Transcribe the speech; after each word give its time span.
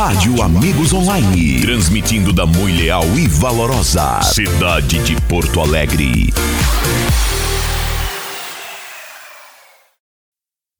Rádio 0.00 0.40
Amigos 0.40 0.94
Online. 0.94 1.60
Transmitindo 1.60 2.32
da 2.32 2.44
leal 2.44 3.02
e 3.18 3.28
valorosa 3.28 4.22
cidade 4.22 4.98
de 5.00 5.14
Porto 5.28 5.60
Alegre. 5.60 6.32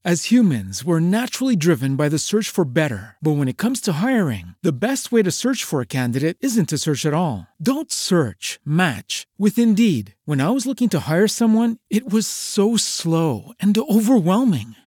As 0.02 0.30
humans, 0.30 0.82
we're 0.82 1.00
naturally 1.00 1.54
driven 1.54 1.96
by 1.96 2.08
the 2.08 2.18
search 2.18 2.48
for 2.48 2.64
better. 2.64 3.16
But 3.20 3.32
when 3.32 3.48
it 3.48 3.58
comes 3.58 3.82
to 3.82 3.92
hiring, 4.00 4.54
the 4.62 4.72
best 4.72 5.12
way 5.12 5.22
to 5.22 5.30
search 5.30 5.64
for 5.64 5.82
a 5.82 5.86
candidate 5.86 6.38
isn't 6.41 6.70
to 6.70 6.78
search 6.78 7.04
at 7.04 7.12
all. 7.12 7.46
Don't 7.60 7.92
search, 7.92 8.58
match 8.64 9.26
with 9.36 9.58
Indeed. 9.58 10.14
When 10.24 10.41
I 10.41 10.48
was 10.48 10.64
looking 10.64 10.88
to 10.88 11.00
hire 11.00 11.28
someone, 11.28 11.76
it 11.91 12.10
was 12.10 12.26
so 12.26 12.78
slow 12.78 13.52
and 13.60 13.76
overwhelming. 13.76 14.76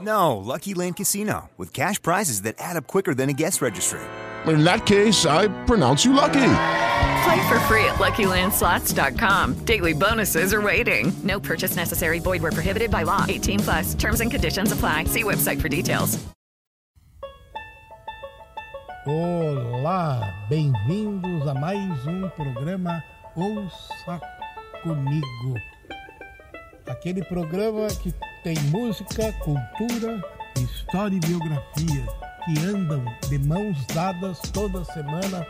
No, 0.00 0.36
Lucky 0.36 0.74
Land 0.74 0.96
Casino, 0.96 1.48
with 1.56 1.72
cash 1.72 2.00
prizes 2.02 2.42
that 2.42 2.56
add 2.58 2.76
up 2.76 2.86
quicker 2.86 3.14
than 3.14 3.30
a 3.30 3.32
guest 3.32 3.62
registry. 3.62 4.00
In 4.46 4.62
that 4.64 4.84
case, 4.86 5.24
I 5.26 5.48
pronounce 5.64 6.04
you 6.04 6.12
lucky. 6.12 6.32
Play 7.24 7.48
for 7.48 7.58
free 7.60 7.84
at 7.86 7.96
LuckyLandSlots.com. 7.96 9.54
Daily 9.64 9.92
bonuses 9.94 10.52
are 10.52 10.62
waiting. 10.62 11.12
No 11.24 11.40
purchase 11.40 11.74
necessary. 11.76 12.18
Void 12.20 12.42
where 12.42 12.52
prohibited 12.52 12.90
by 12.90 13.02
law. 13.04 13.24
18 13.28 13.60
plus. 13.60 13.94
Terms 13.94 14.20
and 14.20 14.30
conditions 14.30 14.70
apply. 14.70 15.04
See 15.04 15.24
website 15.24 15.60
for 15.60 15.68
details. 15.68 16.18
Olá, 19.08 20.20
bem-vindos 20.48 21.46
a 21.46 21.54
mais 21.54 22.06
um 22.08 22.28
programa 22.30 23.00
Ouça 23.36 24.20
Comigo. 24.82 25.54
Aquele 26.88 27.24
programa 27.24 27.86
que 28.02 28.12
tem 28.46 28.56
música, 28.70 29.32
cultura, 29.40 30.22
história 30.56 31.16
e 31.16 31.18
biografia 31.18 32.06
que 32.44 32.64
andam 32.64 33.04
de 33.28 33.40
mãos 33.40 33.84
dadas 33.86 34.38
toda 34.52 34.84
semana 34.84 35.44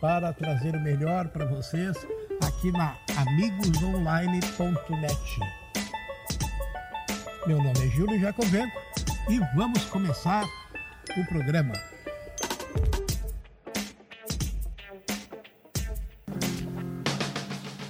para 0.00 0.32
trazer 0.32 0.74
o 0.74 0.80
melhor 0.80 1.28
para 1.28 1.44
vocês 1.44 1.94
aqui 2.42 2.72
na 2.72 2.96
amigosonline.net. 3.18 5.40
Meu 7.46 7.58
nome 7.58 7.86
é 7.86 7.90
Júlio 7.90 8.18
Jacobenco 8.18 8.80
e 9.28 9.38
vamos 9.54 9.84
começar 9.84 10.46
o 11.14 11.26
programa. 11.26 11.74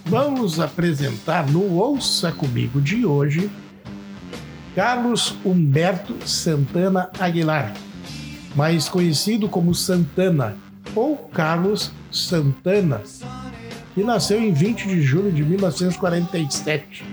Vamos 0.06 0.58
apresentar 0.58 1.48
no 1.48 1.78
Ouça 1.78 2.32
Comigo 2.32 2.80
de 2.80 3.06
hoje 3.06 3.48
Carlos 4.74 5.34
Humberto 5.44 6.16
Santana 6.26 7.10
Aguilar, 7.20 7.74
mais 8.56 8.88
conhecido 8.88 9.46
como 9.46 9.74
Santana 9.74 10.56
ou 10.94 11.16
Carlos 11.16 11.92
Santana, 12.10 13.02
que 13.94 14.02
nasceu 14.02 14.40
em 14.40 14.50
20 14.50 14.88
de 14.88 15.02
julho 15.02 15.30
de 15.30 15.44
1947. 15.44 17.04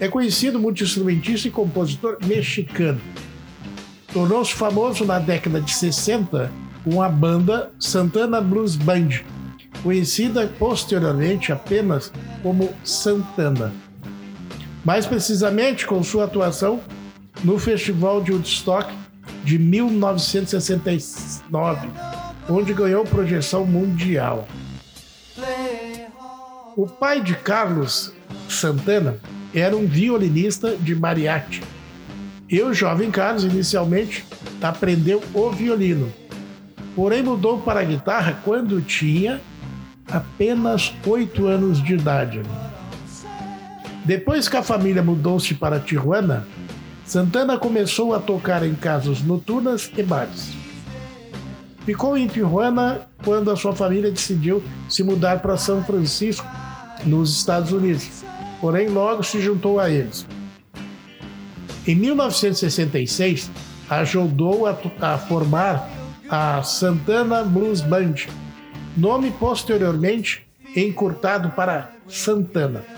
É 0.00 0.08
conhecido 0.08 0.58
multi-instrumentista 0.58 1.46
e 1.46 1.50
compositor 1.50 2.18
mexicano. 2.26 3.00
Tornou-se 4.12 4.52
famoso 4.52 5.04
na 5.04 5.20
década 5.20 5.60
de 5.60 5.72
60 5.72 6.50
com 6.82 7.00
a 7.00 7.08
banda 7.08 7.70
Santana 7.78 8.40
Blues 8.40 8.74
Band, 8.74 9.10
conhecida 9.84 10.48
posteriormente 10.58 11.52
apenas 11.52 12.12
como 12.42 12.68
Santana. 12.82 13.72
Mais 14.88 15.04
precisamente 15.04 15.86
com 15.86 16.02
sua 16.02 16.24
atuação 16.24 16.80
no 17.44 17.58
Festival 17.58 18.22
de 18.22 18.32
Woodstock 18.32 18.90
de 19.44 19.58
1969, 19.58 21.90
onde 22.48 22.72
ganhou 22.72 23.04
projeção 23.04 23.66
mundial. 23.66 24.48
O 26.74 26.86
pai 26.86 27.20
de 27.20 27.34
Carlos 27.34 28.14
Santana 28.48 29.18
era 29.54 29.76
um 29.76 29.86
violinista 29.86 30.74
de 30.74 30.94
mariachi. 30.94 31.62
E 32.48 32.62
o 32.62 32.72
jovem 32.72 33.10
Carlos 33.10 33.44
inicialmente 33.44 34.24
aprendeu 34.62 35.22
o 35.34 35.50
violino, 35.50 36.10
porém 36.96 37.22
mudou 37.22 37.60
para 37.60 37.80
a 37.80 37.84
guitarra 37.84 38.40
quando 38.42 38.80
tinha 38.80 39.38
apenas 40.10 40.94
oito 41.06 41.46
anos 41.46 41.84
de 41.84 41.92
idade. 41.92 42.40
Depois 44.08 44.48
que 44.48 44.56
a 44.56 44.62
família 44.62 45.02
mudou-se 45.02 45.52
para 45.52 45.78
Tijuana, 45.78 46.48
Santana 47.04 47.58
começou 47.58 48.14
a 48.14 48.18
tocar 48.18 48.62
em 48.62 48.74
casas 48.74 49.20
noturnas 49.20 49.92
e 49.94 50.02
bares. 50.02 50.48
Ficou 51.84 52.16
em 52.16 52.26
Tijuana 52.26 53.02
quando 53.22 53.50
a 53.50 53.56
sua 53.56 53.76
família 53.76 54.10
decidiu 54.10 54.64
se 54.88 55.02
mudar 55.02 55.42
para 55.42 55.58
São 55.58 55.84
Francisco, 55.84 56.46
nos 57.04 57.36
Estados 57.36 57.70
Unidos. 57.70 58.24
Porém, 58.62 58.88
logo 58.88 59.22
se 59.22 59.42
juntou 59.42 59.78
a 59.78 59.90
eles. 59.90 60.26
Em 61.86 61.94
1966, 61.94 63.50
ajudou 63.90 64.66
a, 64.66 64.74
a 65.02 65.18
formar 65.18 65.86
a 66.30 66.62
Santana 66.62 67.44
Blues 67.44 67.82
Band, 67.82 68.14
nome 68.96 69.30
posteriormente 69.32 70.46
encurtado 70.74 71.50
para 71.50 71.90
Santana. 72.08 72.97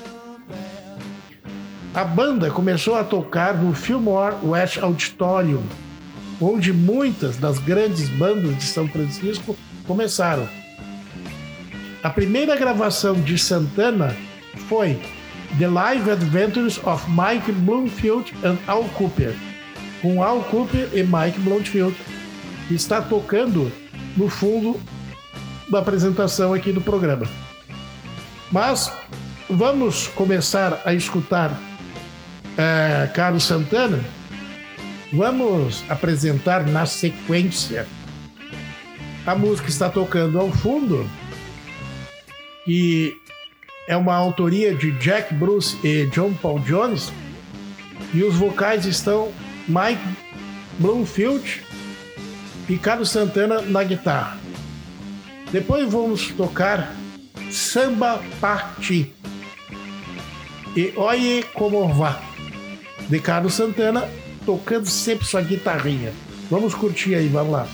A 1.93 2.05
banda 2.05 2.53
começou 2.53 2.95
a 2.95 3.03
tocar 3.03 3.55
no 3.55 3.75
Fillmore 3.75 4.37
West 4.45 4.79
Auditorium, 4.79 5.65
onde 6.41 6.73
muitas 6.73 7.37
das 7.37 7.59
grandes 7.59 8.09
bandas 8.11 8.57
de 8.59 8.63
São 8.63 8.87
Francisco 8.87 9.57
começaram. 9.89 10.49
A 12.01 12.09
primeira 12.09 12.55
gravação 12.55 13.15
de 13.15 13.37
Santana 13.37 14.17
foi 14.69 15.01
The 15.59 15.67
Live 15.67 16.13
Adventures 16.13 16.79
of 16.85 17.05
Mike 17.11 17.51
Bloomfield 17.51 18.33
and 18.45 18.57
Al 18.69 18.85
Cooper, 18.91 19.35
com 20.01 20.23
Al 20.23 20.45
Cooper 20.45 20.91
e 20.93 21.03
Mike 21.03 21.41
Bloomfield, 21.41 21.97
que 22.69 22.75
está 22.75 23.03
tocando 23.03 23.71
no 24.17 24.29
fundo 24.29 24.81
da 25.69 25.81
apresentação 25.81 26.55
aqui 26.55 26.71
do 26.71 26.81
programa. 26.81 27.27
Mas 28.53 28.93
vamos 29.49 30.07
começar 30.07 30.81
a 30.85 30.95
escutar 30.95 31.51
é, 32.61 33.07
Carlos 33.15 33.45
Santana, 33.45 33.99
vamos 35.11 35.83
apresentar 35.89 36.67
na 36.67 36.85
sequência. 36.85 37.87
A 39.27 39.35
música 39.35 39.69
está 39.71 39.89
tocando 39.89 40.39
ao 40.39 40.51
fundo 40.51 41.09
e 42.67 43.15
é 43.89 43.97
uma 43.97 44.15
autoria 44.15 44.75
de 44.75 44.93
Jack 44.93 45.33
Bruce 45.35 45.79
e 45.83 46.07
John 46.07 46.35
Paul 46.35 46.59
Jones 46.61 47.11
e 48.13 48.23
os 48.23 48.35
vocais 48.35 48.85
estão 48.85 49.33
Mike 49.67 50.03
Bloomfield 50.79 51.63
e 52.69 52.77
Carlos 52.77 53.11
Santana 53.11 53.63
na 53.63 53.83
guitarra. 53.83 54.39
Depois 55.51 55.91
vamos 55.91 56.29
tocar 56.29 56.95
Samba 57.51 58.21
Party 58.39 59.13
e 60.77 60.93
Oye 60.97 61.43
Como 61.55 61.89
Vá 61.89 62.30
de 63.11 63.19
Carlos 63.19 63.55
Santana, 63.55 64.09
tocando 64.47 64.89
sempre 64.89 65.27
sua 65.27 65.43
guitarrinha. 65.43 66.13
Vamos 66.49 66.75
curtir 66.75 67.17
aí, 67.17 67.27
vamos 67.27 67.53
lá. 67.53 67.69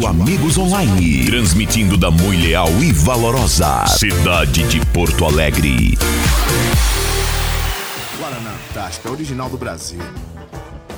Rádio 0.00 0.06
Amigos 0.06 0.56
Online. 0.56 1.26
Transmitindo 1.26 1.96
da 1.96 2.10
muito 2.10 2.42
leal 2.42 2.68
e 2.80 2.90
valorosa 2.90 3.86
cidade 3.86 4.62
de 4.66 4.84
Porto 4.86 5.26
Alegre. 5.26 5.98
Guaraná 8.18 8.50
Antártica, 8.50 9.10
original 9.10 9.50
do 9.50 9.58
Brasil. 9.58 10.00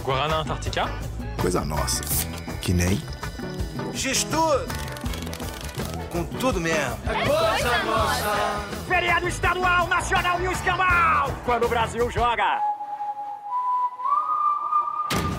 Guaraná 0.04 0.40
Antártica? 0.40 0.88
Coisa 1.40 1.64
nossa. 1.64 2.02
Que 2.60 2.72
nem. 2.72 3.02
Gestor! 3.92 4.66
Com 6.10 6.22
tudo 6.24 6.60
mesmo. 6.60 6.96
É 7.06 7.26
coisa 7.26 7.84
nossa. 7.84 8.60
Feriado 8.86 9.28
estadual, 9.28 9.88
nacional 9.88 10.40
e 10.40 10.46
o 10.48 10.52
escambau. 10.52 11.34
Quando 11.44 11.64
o 11.64 11.68
Brasil 11.68 12.08
joga. 12.10 12.60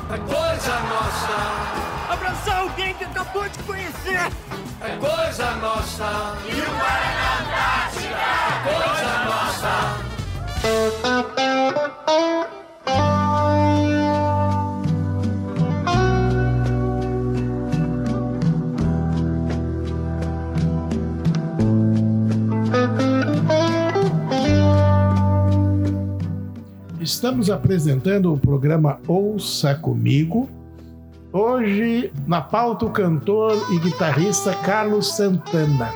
É 0.10 0.18
coisa 0.18 0.80
nossa. 0.82 1.93
Abraçar 2.14 2.60
alguém 2.60 2.94
que 2.94 3.04
acabou 3.06 3.50
de 3.50 3.58
conhecer. 3.64 4.20
É 4.82 4.96
coisa 4.98 5.56
nossa. 5.56 6.38
E 6.46 6.52
o 6.52 6.66
Guaraná 6.78 7.40
Antártica. 7.42 8.08
É 8.50 8.62
coisa 8.70 9.14
nossa. 9.26 10.14
Estamos 27.02 27.50
apresentando 27.50 28.32
o 28.32 28.38
programa 28.38 29.00
Ouça 29.08 29.74
Comigo. 29.74 30.63
Hoje, 31.36 32.14
na 32.28 32.42
pauta, 32.42 32.86
o 32.86 32.92
cantor 32.92 33.54
e 33.72 33.80
guitarrista 33.80 34.54
Carlos 34.58 35.16
Santana. 35.16 35.92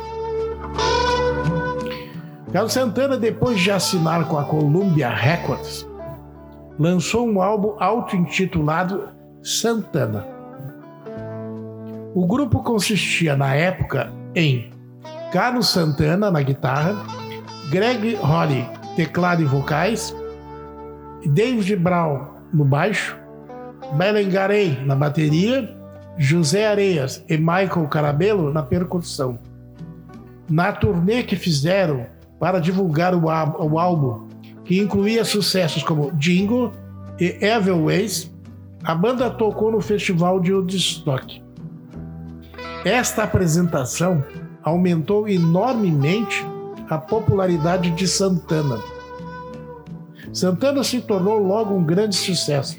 Carlos 2.51 2.73
Santana, 2.73 3.15
depois 3.15 3.59
de 3.59 3.69
assinar 3.69 4.27
com 4.27 4.39
a 4.39 4.45
Columbia 4.45 5.09
Records, 5.09 5.87
lançou 6.79 7.29
um 7.29 7.39
álbum 7.39 7.75
auto-intitulado 7.79 9.09
Santana. 9.43 10.25
O 12.15 12.25
grupo 12.25 12.63
consistia, 12.63 13.37
na 13.37 13.53
época, 13.53 14.11
em 14.33 14.71
Carlos 15.31 15.69
Santana 15.69 16.31
na 16.31 16.41
guitarra, 16.41 16.95
Greg 17.69 18.15
Holly, 18.15 18.67
teclado 18.95 19.43
e 19.43 19.45
vocais, 19.45 20.15
David 21.27 21.75
Brown 21.75 22.25
no 22.51 22.65
baixo, 22.65 23.26
Belen 23.93 24.29
Garey 24.29 24.83
na 24.85 24.95
bateria, 24.95 25.75
José 26.17 26.67
Areias 26.67 27.23
e 27.29 27.37
Michael 27.37 27.87
Carabello 27.89 28.51
na 28.51 28.63
percussão. 28.63 29.39
Na 30.49 30.71
turnê 30.71 31.23
que 31.23 31.35
fizeram 31.35 32.05
para 32.39 32.59
divulgar 32.59 33.13
o, 33.13 33.25
o 33.25 33.79
álbum, 33.79 34.27
que 34.63 34.79
incluía 34.79 35.23
sucessos 35.23 35.83
como 35.83 36.11
Jingle 36.13 36.71
e 37.19 37.37
Everways, 37.41 38.31
a 38.83 38.93
banda 38.93 39.29
tocou 39.29 39.71
no 39.71 39.81
festival 39.81 40.39
de 40.39 40.53
Woodstock. 40.53 41.41
Esta 42.85 43.23
apresentação 43.23 44.23
aumentou 44.63 45.27
enormemente 45.27 46.45
a 46.89 46.97
popularidade 46.97 47.91
de 47.91 48.07
Santana 48.07 48.79
Santana 50.37 50.83
se 50.83 51.01
tornou 51.01 51.39
logo 51.39 51.73
um 51.73 51.83
grande 51.83 52.15
sucesso, 52.15 52.77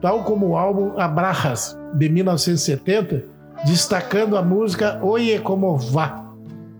tal 0.00 0.24
como 0.24 0.48
o 0.48 0.56
álbum 0.56 0.98
Abrajas, 0.98 1.76
de 1.94 2.08
1970, 2.08 3.24
destacando 3.64 4.36
a 4.36 4.42
música 4.42 4.98
Oye 5.02 5.38
Como 5.38 5.76
Vá, 5.76 6.24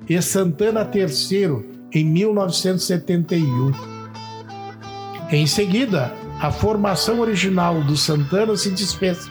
e 0.09 0.21
Santana 0.23 0.89
III, 0.93 1.89
em 1.93 2.05
1971. 2.05 3.73
Em 5.31 5.47
seguida, 5.47 6.13
a 6.41 6.53
formação 6.53 7.21
original 7.21 7.83
do 7.83 7.97
Santana 7.97 8.57
se 8.57 8.71
desfez. 8.71 9.29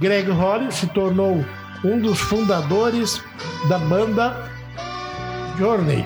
Greg 0.00 0.28
Holly 0.30 0.72
se 0.72 0.86
tornou 0.88 1.44
um 1.84 2.00
dos 2.00 2.18
fundadores 2.18 3.22
da 3.68 3.78
banda 3.78 4.50
Journey 5.56 6.04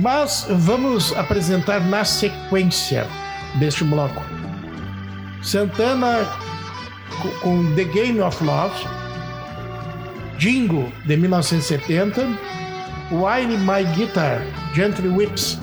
mas 0.00 0.46
vamos 0.48 1.12
apresentar 1.12 1.80
na 1.80 2.04
sequência 2.04 3.06
deste 3.58 3.84
bloco. 3.84 4.39
Santana 5.42 6.26
com 7.42 7.74
The 7.74 7.84
Game 7.84 8.20
of 8.20 8.42
Love, 8.44 8.74
Jingo 10.38 10.90
de 11.06 11.16
1970, 11.16 12.22
Wine 13.10 13.58
My 13.58 13.84
Guitar, 13.94 14.40
Gently 14.74 15.08
Whips. 15.08 15.58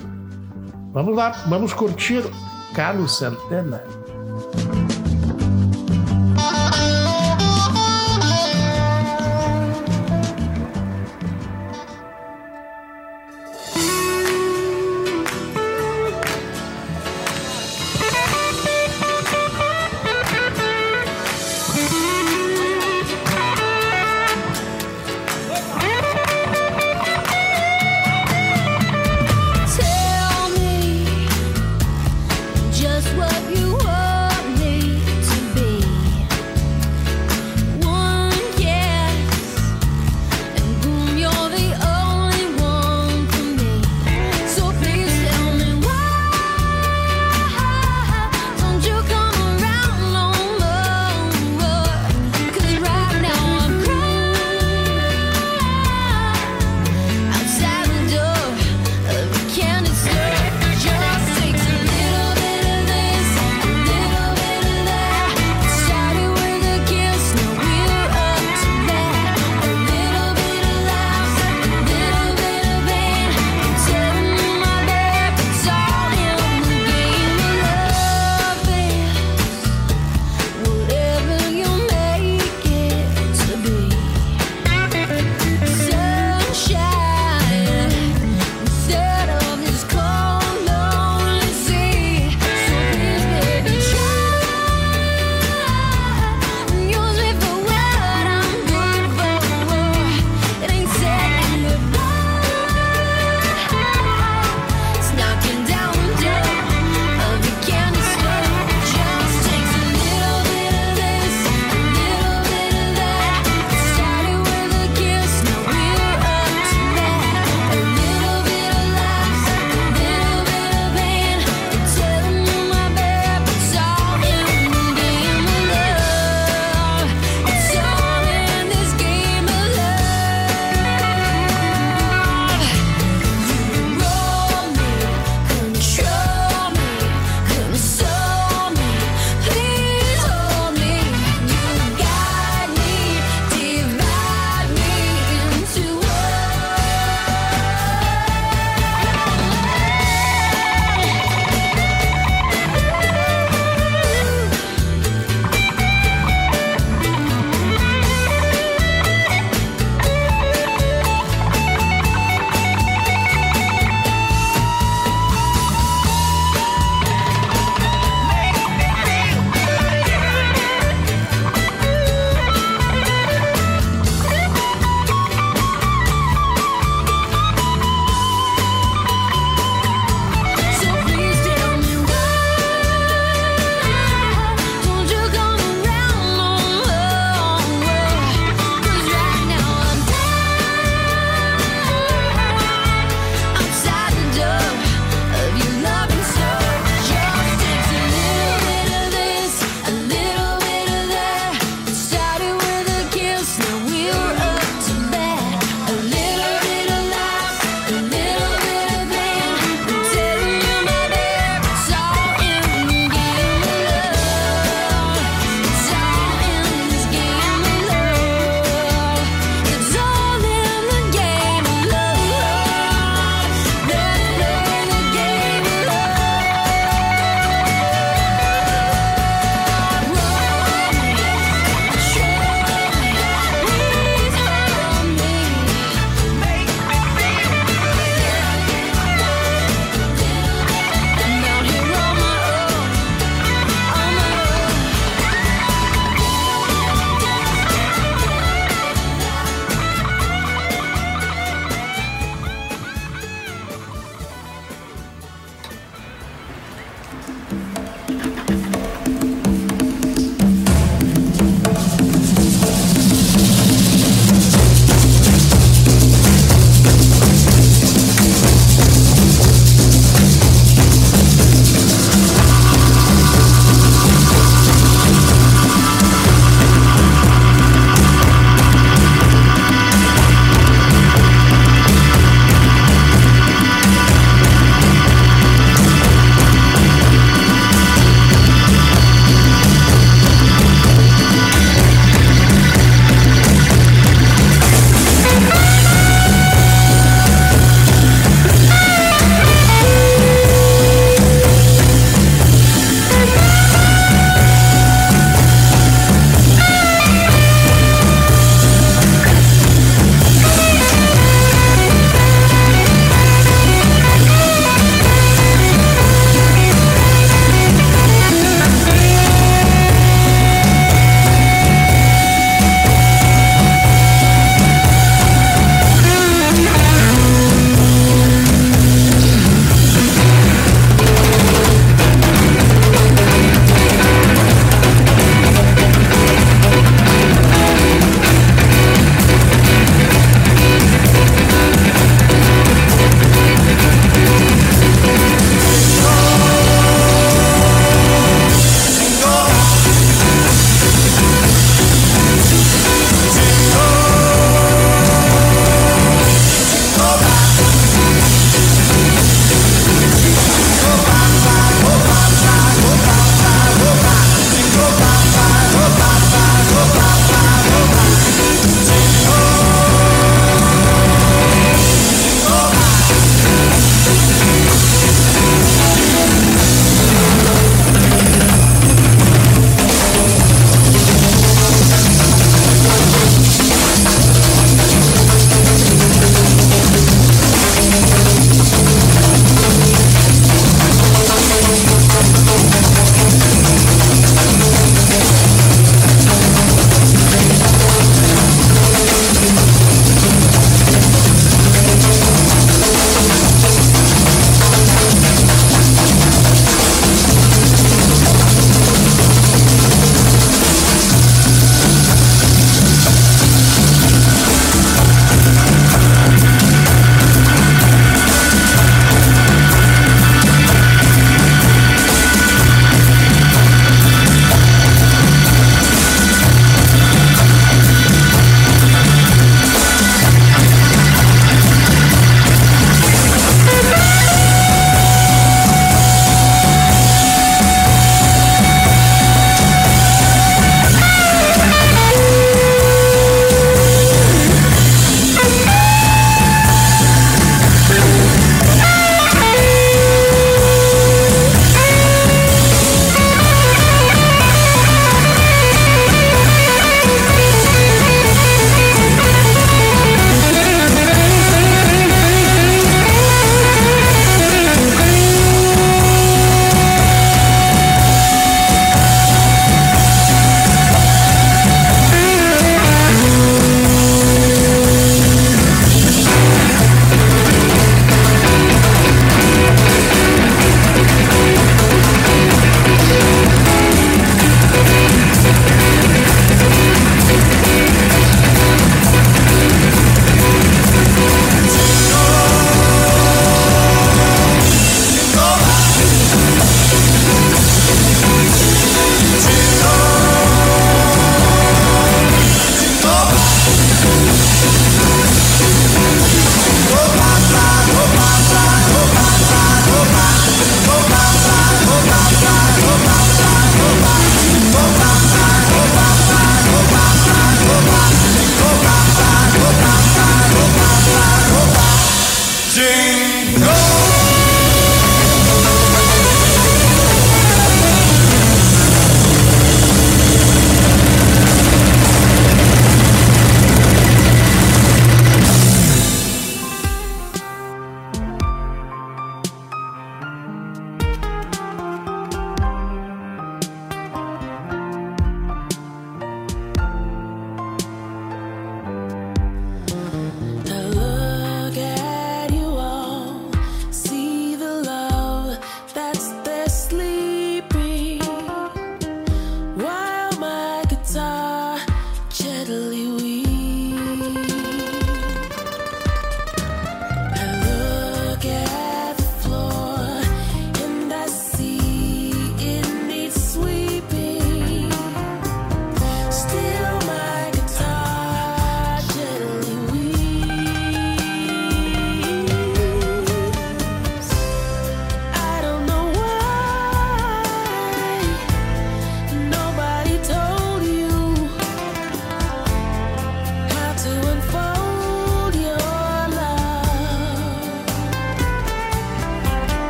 Vamos 0.94 1.16
lá, 1.16 1.32
vamos 1.48 1.74
curtir 1.74 2.24
Carlos 2.74 3.18
Santana. 3.18 3.97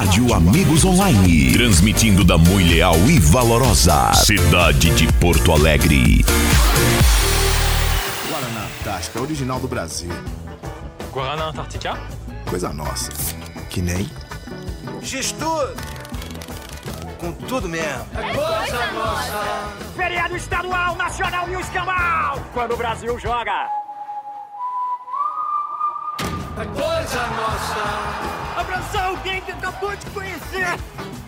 Rádio 0.00 0.32
Amigos 0.32 0.82
Online. 0.82 1.52
Transmitindo 1.52 2.24
da 2.24 2.38
muito 2.38 2.66
leal 2.66 2.96
e 3.06 3.20
valorosa 3.20 4.14
cidade 4.14 4.88
de 4.94 5.06
Porto 5.12 5.52
Alegre. 5.52 6.24
Guaraná 8.30 8.66
Antártica, 8.80 9.20
original 9.20 9.60
do 9.60 9.68
Brasil. 9.68 10.10
Guaraná 11.12 11.48
Antártica? 11.48 12.00
Coisa 12.48 12.72
nossa. 12.72 13.12
Que 13.68 13.82
nem. 13.82 14.08
Gestor! 15.02 15.74
Com 17.18 17.32
tudo 17.32 17.68
mesmo. 17.68 18.06
É 18.14 18.34
coisa 18.34 18.92
nossa. 18.92 19.68
Feriado 19.94 20.34
estadual, 20.34 20.96
nacional 20.96 21.46
e 21.50 21.56
o 21.56 21.60
escambau. 21.60 22.42
Quando 22.54 22.72
o 22.72 22.76
Brasil 22.78 23.18
joga. 23.18 23.68
É 26.56 26.64
coisa 26.64 27.26
nossa. 27.36 28.39
Abraçar 28.56 29.06
alguém 29.06 29.40
que 29.42 29.52
acabou 29.52 29.94
de 29.94 30.06
conhecer. 30.06 30.66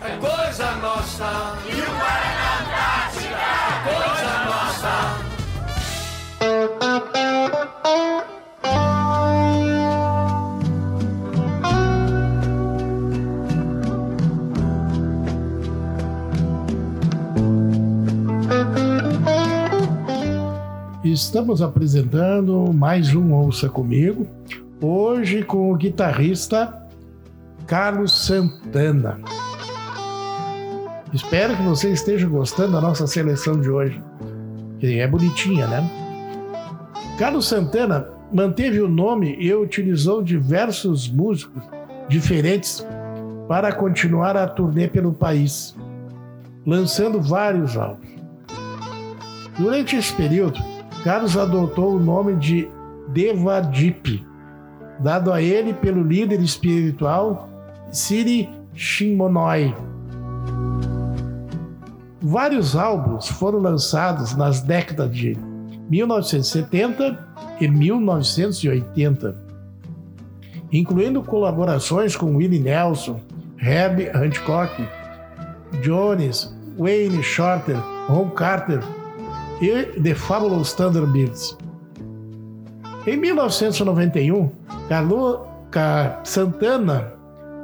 É 0.01 0.17
coisa 0.17 0.71
nossa. 0.75 1.57
E 1.65 1.71
o 1.71 1.85
Guaraná 1.85 2.59
Antártica. 2.61 3.35
É 3.69 3.83
coisa 3.83 4.33
nossa. 4.45 5.33
Estamos 21.03 21.61
apresentando 21.61 22.73
mais 22.73 23.13
um 23.15 23.33
Ouça 23.33 23.69
Comigo, 23.69 24.27
hoje 24.81 25.43
com 25.43 25.71
o 25.71 25.75
guitarrista 25.75 26.82
Carlos 27.67 28.25
Santana. 28.25 29.19
Espero 31.13 31.55
que 31.55 31.63
você 31.63 31.91
esteja 31.91 32.27
gostando 32.27 32.73
da 32.73 32.81
nossa 32.81 33.07
seleção 33.07 33.59
de 33.59 33.69
hoje, 33.69 34.01
que 34.79 34.99
é 34.99 35.07
bonitinha, 35.07 35.67
né? 35.67 35.89
Carlos 37.17 37.47
Santana 37.47 38.09
manteve 38.31 38.81
o 38.81 38.89
nome 38.89 39.35
e 39.39 39.53
utilizou 39.53 40.21
diversos 40.21 41.07
músicos 41.07 41.63
diferentes 42.09 42.85
para 43.47 43.71
continuar 43.71 44.35
a 44.35 44.47
turnê 44.47 44.87
pelo 44.87 45.13
país, 45.13 45.75
lançando 46.65 47.21
vários 47.21 47.77
álbuns. 47.77 48.11
Durante 49.57 49.95
esse 49.95 50.11
período, 50.13 50.59
Carlos 51.03 51.37
adotou 51.37 51.95
o 51.95 51.99
nome 51.99 52.35
de 52.35 52.67
Devadip, 53.09 54.25
dado 54.99 55.31
a 55.31 55.41
ele 55.41 55.73
pelo 55.73 56.01
líder 56.01 56.41
espiritual 56.41 57.52
Siri 57.93 58.49
Shimonoi. 58.73 59.73
Vários 62.19 62.75
álbuns 62.75 63.27
foram 63.27 63.59
lançados 63.59 64.35
nas 64.35 64.61
décadas 64.61 65.15
de 65.15 65.37
1970 65.91 67.19
e 67.61 67.67
1980, 67.67 69.35
incluindo 70.71 71.21
colaborações 71.21 72.15
com 72.15 72.35
Willie 72.35 72.59
Nelson, 72.59 73.19
Herbie 73.61 74.09
Hancock, 74.09 74.73
Jones, 75.83 76.51
Wayne 76.79 77.21
Shorter, 77.21 77.77
Ron 78.07 78.31
Carter 78.31 78.81
e 79.61 80.01
The 80.01 80.15
Fabulous 80.15 80.73
Thunderbirds. 80.73 81.55
Em 83.05 83.17
1991, 83.17 84.49
Carlos 84.89 85.41
Santana 86.23 87.13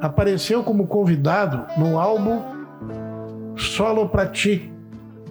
apareceu 0.00 0.62
como 0.62 0.86
convidado 0.86 1.66
no 1.76 1.98
álbum 1.98 2.40
Solo 3.56 4.08
Pra 4.08 4.26
Ti, 4.26 4.72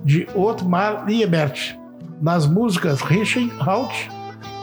de 0.04 0.28
Otmar 0.36 1.06
Liebert, 1.06 1.78
nas 2.22 2.46
músicas 2.46 3.00
Richard 3.02 3.50
Halt 3.60 4.10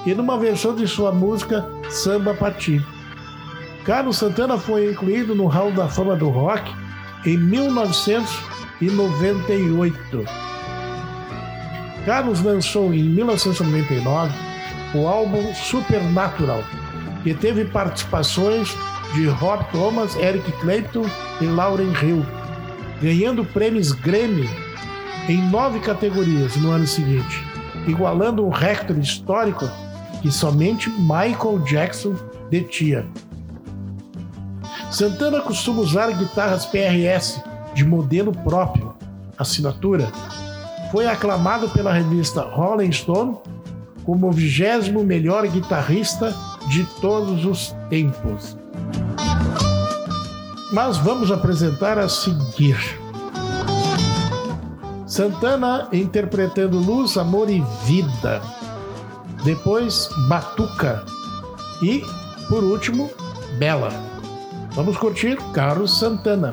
e 0.07 0.15
numa 0.15 0.39
versão 0.39 0.75
de 0.75 0.87
sua 0.87 1.11
música 1.13 1.67
Samba 1.91 2.33
Pra 2.35 2.53
Ti. 2.53 2.81
Carlos 3.85 4.19
Santana 4.19 4.59
foi 4.59 4.91
incluído 4.91 5.35
no 5.35 5.47
Hall 5.47 5.73
da 5.73 5.89
Fama 5.89 6.15
do 6.17 6.29
Rock 6.29 6.71
em 7.25 7.37
1998. 7.37 10.25
Carlos 12.05 12.43
lançou 12.43 12.93
em 12.95 13.03
1999 13.03 14.33
o 14.95 15.09
álbum 15.09 15.53
Supernatural, 15.55 16.63
que 17.23 17.33
teve 17.35 17.65
participações 17.65 18.77
de 19.15 19.27
Rob 19.27 19.65
Thomas, 19.71 20.17
Eric 20.17 20.51
Clapton 20.61 21.05
e 21.41 21.45
Lauren 21.45 21.93
Hill, 22.03 22.25
ganhando 23.01 23.45
prêmios 23.45 23.93
Grammy 23.93 24.49
em 25.29 25.43
nove 25.49 25.81
categorias 25.81 26.57
no 26.57 26.71
ano 26.71 26.87
seguinte, 26.87 27.45
igualando 27.87 28.45
um 28.45 28.51
recorde 28.51 29.01
histórico 29.01 29.69
que 30.23 30.31
somente 30.31 30.89
Michael 30.91 31.61
Jackson 31.65 32.15
detinha. 32.51 33.07
Santana 34.91 35.41
costuma 35.41 35.81
usar 35.81 36.11
guitarras 36.13 36.65
PRS 36.67 37.43
de 37.75 37.85
modelo 37.85 38.33
próprio, 38.33 38.95
assinatura. 39.37 40.11
Foi 40.91 41.07
aclamado 41.07 41.69
pela 41.71 41.93
revista 41.93 42.43
Rolling 42.43 42.93
Stone 42.93 43.37
como 44.05 44.29
o 44.29 44.33
vigésimo 44.33 45.03
melhor 45.03 45.47
guitarrista 45.49 46.35
de 46.69 46.85
todos 47.01 47.45
os 47.45 47.75
tempos. 47.91 48.57
Mas 50.77 50.99
vamos 50.99 51.33
apresentar 51.33 51.99
a 51.99 52.07
seguir. 52.07 52.77
Santana 55.07 55.89
interpretando 55.91 56.79
Luz, 56.79 57.17
Amor 57.17 57.49
e 57.49 57.65
Vida. 57.87 58.43
Depois 59.43 60.11
Batuca. 60.29 61.03
E, 61.81 62.05
por 62.51 62.63
último, 62.63 63.11
Bela. 63.59 63.89
Vamos 64.75 64.99
curtir 64.99 65.39
Carlos 65.55 65.99
Santana. 65.99 66.53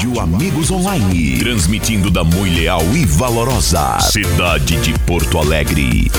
Rádio 0.00 0.18
Amigos 0.18 0.70
Online. 0.70 1.38
Transmitindo 1.40 2.10
da 2.10 2.24
Muito 2.24 2.54
Leal 2.54 2.80
e 2.96 3.04
Valorosa. 3.04 4.00
Cidade 4.00 4.80
de 4.80 4.98
Porto 5.00 5.38
Alegre. 5.38 6.10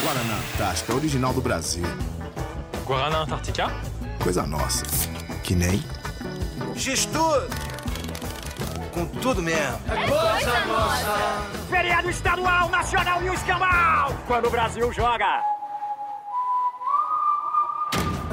Guaraná 0.00 0.38
Antártica, 0.54 0.94
original 0.94 1.32
do 1.32 1.40
Brasil. 1.40 1.82
Guaraná 2.86 3.22
Antártica? 3.22 3.74
Coisa 4.22 4.46
nossa. 4.46 4.84
Que 5.42 5.56
nem. 5.56 5.82
Gestor! 6.76 7.48
Com 8.92 9.04
tudo 9.04 9.42
mesmo. 9.42 9.80
É 9.88 10.06
coisa 10.06 10.64
nossa. 10.66 11.42
Feriado 11.68 12.08
estadual, 12.08 12.68
nacional 12.68 13.24
e 13.24 13.28
o 13.28 13.34
escambau. 13.34 14.16
Quando 14.28 14.46
o 14.46 14.50
Brasil 14.50 14.92
joga. 14.92 15.51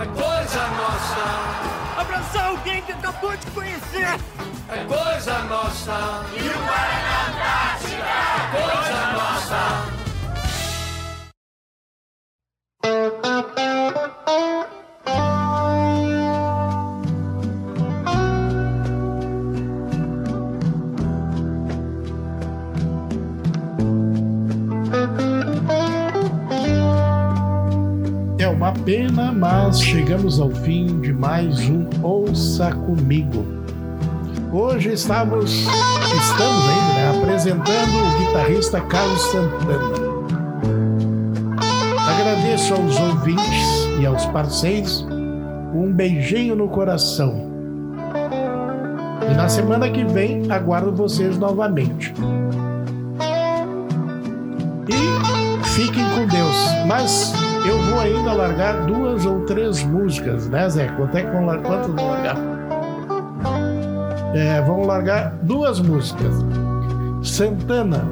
É 0.01 0.05
coisa 0.05 0.67
nossa. 0.67 1.99
Abraçar 1.99 2.47
alguém 2.47 2.81
que 2.83 2.93
acabou 2.93 3.35
de 3.35 3.45
conhecer. 3.47 4.07
É 4.69 4.85
coisa 4.85 5.39
nossa. 5.39 6.25
E 6.31 6.39
o 6.39 6.53
Guaraná 6.57 7.27
Antártica. 7.27 8.03
É 8.39 8.61
coisa 8.61 9.11
nossa. 9.11 9.98
Mas 29.69 29.83
chegamos 29.83 30.39
ao 30.39 30.49
fim 30.49 30.99
de 30.99 31.13
mais 31.13 31.59
um 31.69 31.87
Ouça 32.01 32.71
Comigo. 32.71 33.45
Hoje 34.51 34.93
estamos, 34.93 35.51
estamos 35.51 36.69
ainda 36.69 36.93
né, 36.95 37.21
apresentando 37.21 37.91
o 37.99 38.17
guitarrista 38.17 38.81
Carlos 38.81 39.21
Santana. 39.21 39.93
Agradeço 41.99 42.73
aos 42.73 42.99
ouvintes 42.99 43.67
e 44.01 44.07
aos 44.07 44.25
parceiros. 44.25 45.05
Um 45.75 45.93
beijinho 45.93 46.55
no 46.55 46.67
coração. 46.67 47.47
E 49.29 49.35
na 49.35 49.47
semana 49.47 49.87
que 49.87 50.03
vem 50.03 50.51
aguardo 50.51 50.91
vocês 50.91 51.37
novamente. 51.37 52.11
E 54.89 55.63
fiquem 55.67 56.03
com 56.15 56.25
Deus. 56.25 56.55
Mas 56.87 57.48
eu 57.67 57.77
vou 57.89 57.99
ainda 57.99 58.33
largar 58.33 58.85
duas 58.85 59.25
ou 59.25 59.45
três 59.45 59.83
músicas, 59.83 60.49
né, 60.49 60.69
Zé? 60.69 60.87
Quanto 60.95 61.17
é 61.17 61.23
que 61.23 61.31
vão 61.31 61.45
largar? 61.45 61.67
Quantas 61.69 61.93
vão 61.93 62.07
largar? 62.09 62.37
É, 64.33 64.61
vamos 64.61 64.87
largar 64.87 65.33
duas 65.41 65.79
músicas. 65.79 66.33
Santana 67.23 68.05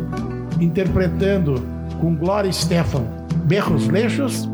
interpretando 0.59 1.61
com 1.99 2.15
Glória 2.15 2.51
Stefan 2.51 3.03
Berros 3.45 3.87
Leixos 3.87 4.49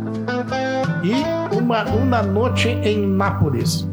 e 1.03 1.55
uma 1.55 1.83
Una 1.89 2.21
Noche 2.21 2.69
em 2.69 3.07
Nápoles, 3.07 3.87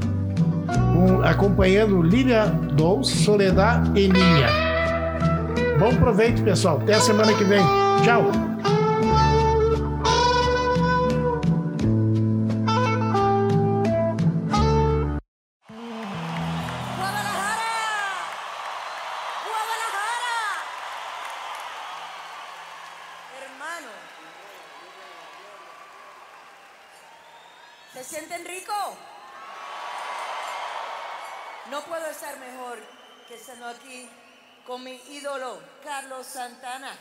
com, 0.93 1.23
acompanhando 1.23 2.03
Lília 2.03 2.47
Dous, 2.47 3.09
Soledad 3.09 3.87
e 3.97 4.09
Ninha. 4.09 4.49
Bom 5.79 5.95
proveito, 5.97 6.43
pessoal. 6.43 6.79
Até 6.83 7.01
semana 7.01 7.33
que 7.33 7.45
vem. 7.45 7.63
Tchau. 8.05 8.50
Mi 34.81 35.01
ídolo, 35.11 35.61
Carlos 35.85 36.27
Santana. 36.27 36.93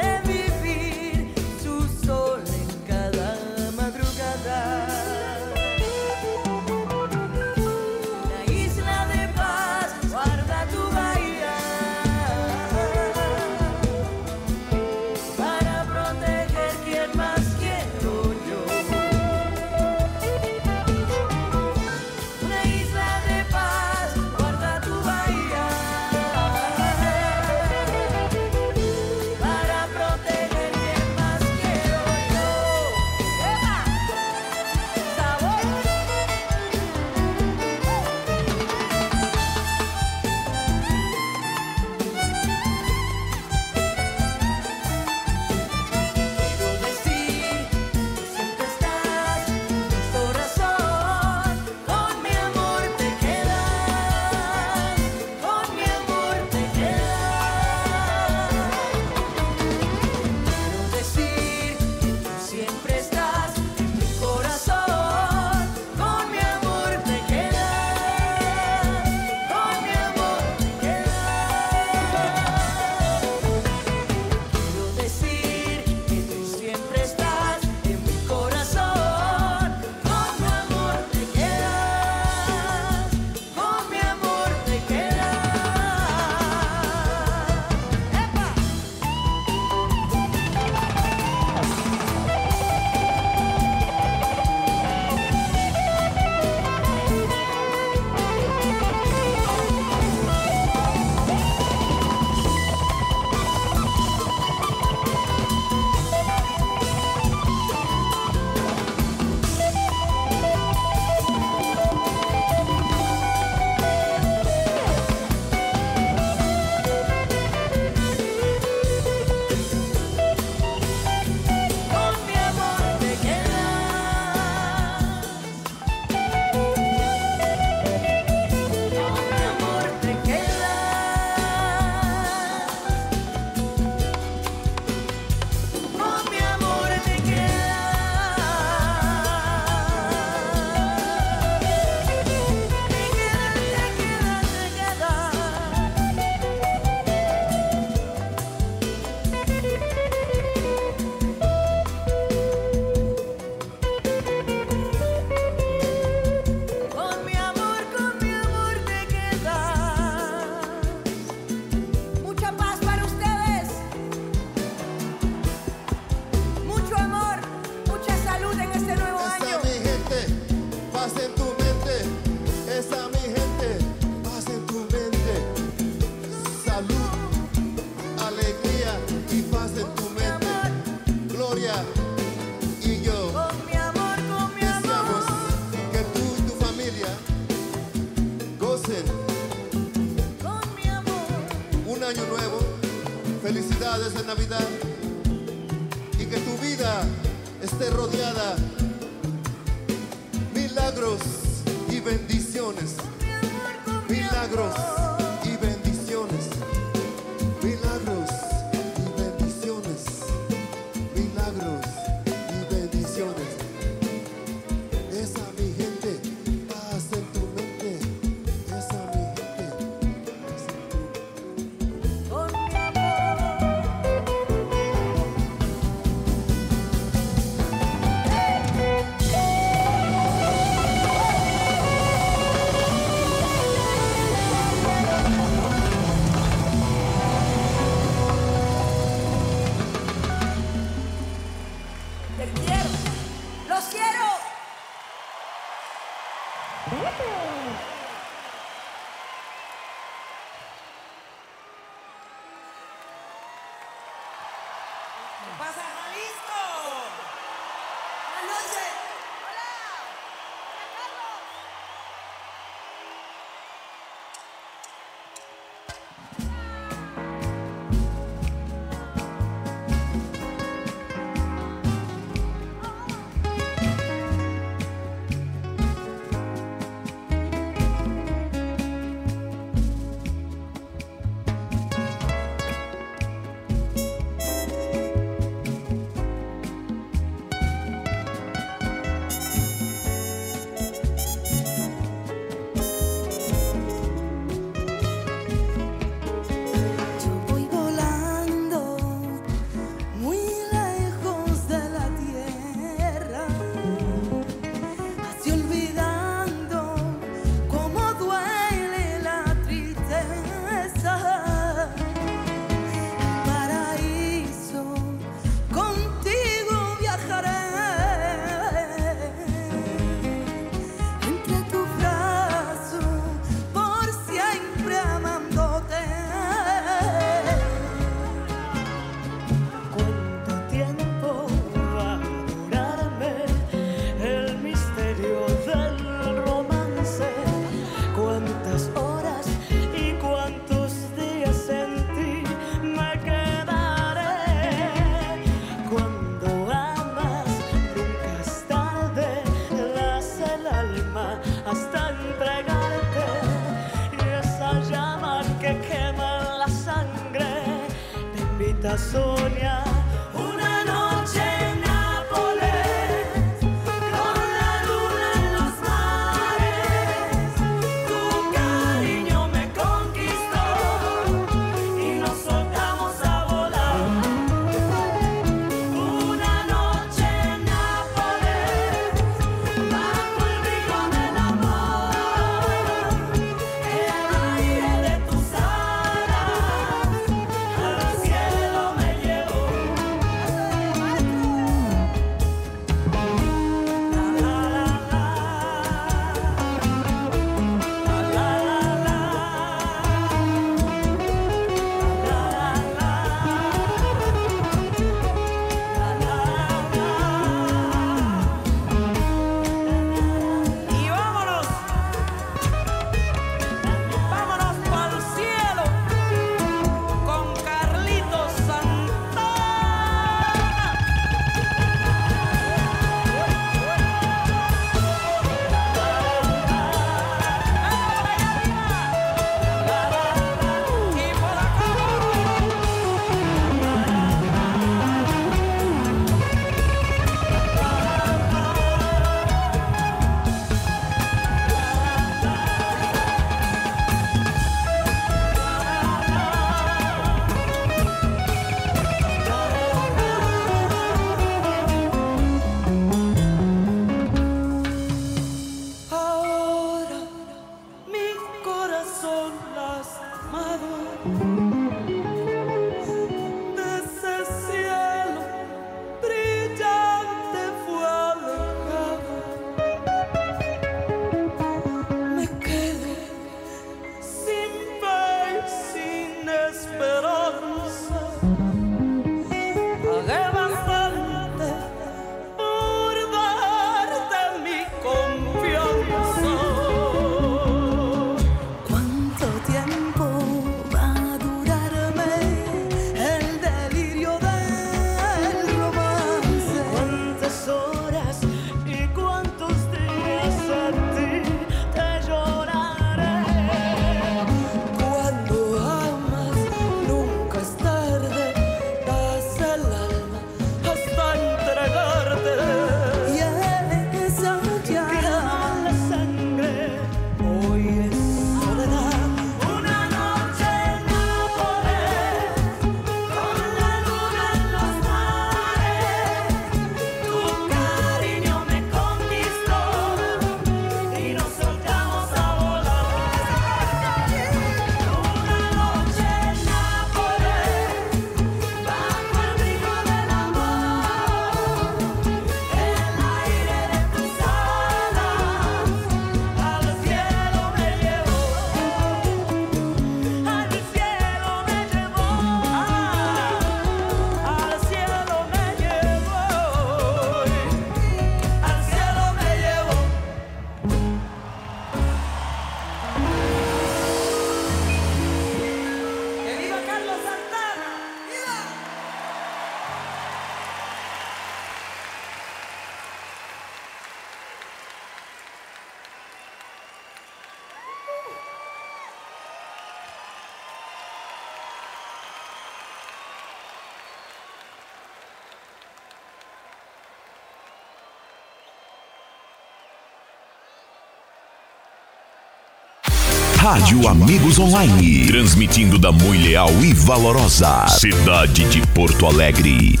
Rádio 593.62 594.08
Amigos 594.08 594.58
Online. 594.58 595.24
Transmitindo 595.28 595.96
da 595.96 596.10
muito 596.10 596.42
leal 596.42 596.68
e 596.82 596.92
valorosa 596.92 597.86
cidade 597.86 598.68
de 598.68 598.84
Porto 598.88 599.24
Alegre. 599.24 600.00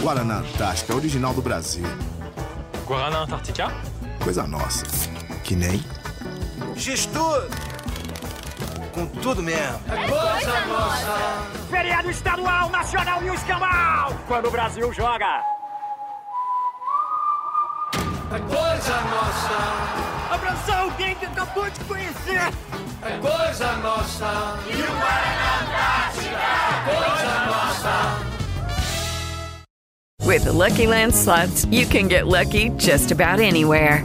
Guaraná 0.00 0.36
Antártica, 0.36 0.94
original 0.94 1.34
do 1.34 1.42
Brasil. 1.42 1.84
Guaraná 2.86 3.22
Antártica 3.22 3.72
Coisa 4.22 4.46
nossa. 4.46 4.86
Que 5.42 5.56
nem. 5.56 5.82
Gestor! 6.76 7.48
Com 8.92 9.06
tudo 9.06 9.42
mesmo. 9.42 9.80
É 9.88 10.08
coisa 10.08 10.66
nossa. 10.68 11.66
Feriado 11.68 12.08
estadual, 12.08 12.70
nacional 12.70 13.24
e 13.24 13.30
o 13.30 13.34
escambau. 13.34 14.16
Quando 14.28 14.46
o 14.46 14.50
Brasil 14.52 14.92
joga. 14.92 15.57
É 18.38 18.40
coisa 18.40 19.00
nossa. 19.10 20.32
Abraçar 20.32 20.78
alguém 20.82 21.16
que 21.16 21.26
acabou 21.26 21.68
de 21.68 21.80
conhecer. 21.80 22.52
É 23.02 23.18
coisa 23.20 23.72
nossa. 23.78 24.58
E 24.68 24.74
o 24.74 24.86
Guaraná 24.86 25.60
Antártica. 25.62 26.38
É 26.70 26.84
coisa 26.86 27.34
nossa. 27.46 27.94
With 30.24 30.44
the 30.44 30.52
Lucky 30.52 30.86
Land 30.86 31.14
slots, 31.14 31.66
you 31.70 31.84
can 31.86 32.08
get 32.08 32.28
lucky 32.28 32.70
just 32.78 33.10
about 33.10 33.40
anywhere. 33.40 34.04